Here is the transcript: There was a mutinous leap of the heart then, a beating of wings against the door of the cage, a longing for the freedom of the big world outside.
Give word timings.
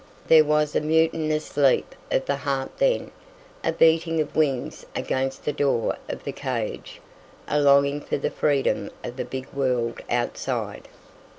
There 0.29 0.43
was 0.43 0.75
a 0.75 0.81
mutinous 0.81 1.55
leap 1.55 1.93
of 2.11 2.25
the 2.25 2.37
heart 2.37 2.71
then, 2.79 3.11
a 3.63 3.71
beating 3.71 4.19
of 4.19 4.35
wings 4.35 4.83
against 4.95 5.45
the 5.45 5.53
door 5.53 5.95
of 6.09 6.23
the 6.23 6.31
cage, 6.31 6.99
a 7.47 7.59
longing 7.61 8.01
for 8.01 8.17
the 8.17 8.31
freedom 8.31 8.89
of 9.03 9.15
the 9.15 9.25
big 9.25 9.47
world 9.53 10.01
outside. 10.09 10.87